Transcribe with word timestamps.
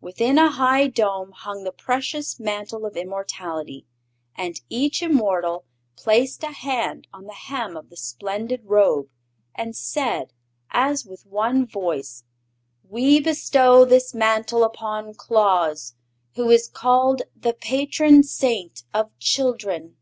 Within 0.00 0.38
a 0.38 0.48
high 0.48 0.86
dome 0.86 1.32
hung 1.32 1.64
the 1.64 1.72
precious 1.72 2.38
Mantle 2.38 2.86
of 2.86 2.96
Immortality, 2.96 3.84
and 4.36 4.60
each 4.68 5.02
immortal 5.02 5.64
placed 5.96 6.44
a 6.44 6.52
hand 6.52 7.08
on 7.12 7.24
the 7.24 7.34
hem 7.34 7.76
of 7.76 7.90
the 7.90 7.96
splendid 7.96 8.60
Robe 8.66 9.08
and 9.56 9.74
said, 9.74 10.32
as 10.70 11.04
with 11.04 11.26
one 11.26 11.66
voice: 11.66 12.22
"We 12.88 13.18
bestow 13.18 13.84
this 13.84 14.14
Mantle 14.14 14.62
upon 14.62 15.14
Claus, 15.14 15.96
who 16.36 16.48
is 16.48 16.68
called 16.68 17.22
the 17.34 17.52
Patron 17.54 18.22
Saint 18.22 18.84
of 18.94 19.10
Children!" 19.18 19.96